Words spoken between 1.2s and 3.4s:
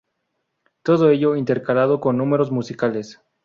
intercalado con números musicales.